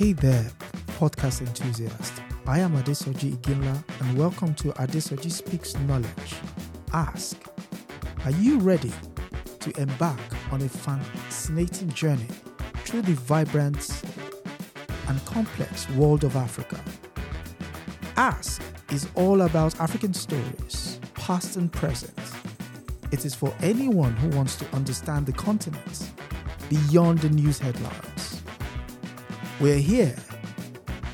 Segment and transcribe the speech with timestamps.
[0.00, 0.50] Hey there,
[0.98, 2.22] podcast enthusiast.
[2.46, 6.36] I am Adesoji Iginla and welcome to Adesoji Speaks Knowledge.
[6.94, 7.36] Ask,
[8.24, 8.94] are you ready
[9.58, 10.18] to embark
[10.52, 12.28] on a fascinating journey
[12.76, 14.02] through the vibrant
[15.08, 16.82] and complex world of Africa?
[18.16, 18.62] Ask
[18.92, 22.18] is all about African stories, past and present.
[23.12, 26.10] It is for anyone who wants to understand the continent
[26.70, 28.09] beyond the news headlines.
[29.60, 30.16] We're here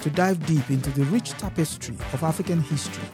[0.00, 3.08] to dive deep into the rich tapestry of African history,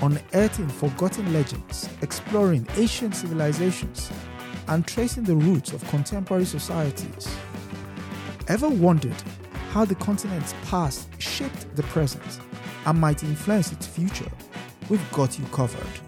[0.00, 4.12] unearthing forgotten legends, exploring ancient civilizations,
[4.68, 7.36] and tracing the roots of contemporary societies.
[8.46, 9.20] Ever wondered
[9.72, 12.38] how the continent's past shaped the present
[12.86, 14.30] and might influence its future?
[14.88, 15.98] We've got you covered.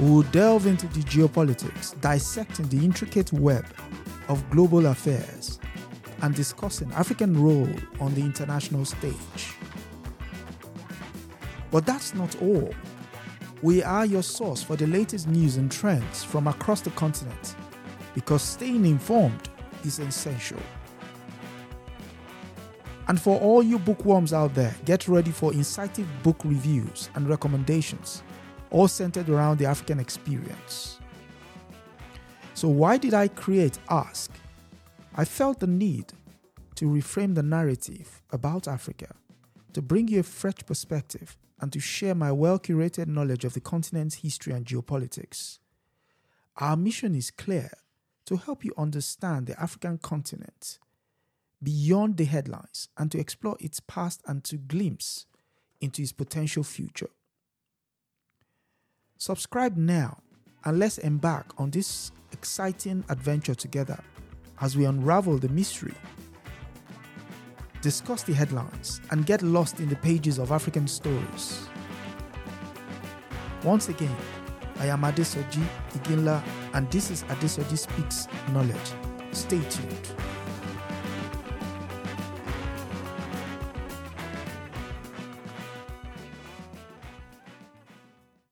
[0.00, 3.66] We will delve into the geopolitics, dissecting the intricate web
[4.28, 5.58] of global affairs
[6.22, 7.68] and discussing African role
[8.00, 9.54] on the international stage.
[11.70, 12.72] But that's not all.
[13.60, 17.56] We are your source for the latest news and trends from across the continent
[18.14, 19.48] because staying informed
[19.84, 20.60] is essential.
[23.08, 28.22] And for all you bookworms out there, get ready for insightful book reviews and recommendations,
[28.70, 30.98] all centered around the African experience.
[32.54, 34.30] So, why did I create Ask?
[35.14, 36.06] I felt the need
[36.76, 39.14] to reframe the narrative about Africa,
[39.74, 43.60] to bring you a fresh perspective, and to share my well curated knowledge of the
[43.60, 45.58] continent's history and geopolitics.
[46.56, 47.70] Our mission is clear
[48.24, 50.78] to help you understand the African continent
[51.62, 55.26] beyond the headlines and to explore its past and to glimpse
[55.80, 57.10] into its potential future.
[59.18, 60.22] Subscribe now
[60.64, 64.02] and let's embark on this exciting adventure together
[64.62, 65.94] as we unravel the mystery,
[67.82, 71.68] discuss the headlines, and get lost in the pages of African stories.
[73.64, 74.16] Once again,
[74.78, 76.42] I am Adesoji Iginla,
[76.74, 78.92] and this is Adesoji Speaks Knowledge.
[79.32, 80.08] Stay tuned.